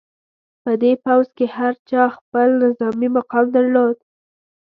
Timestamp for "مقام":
3.17-3.45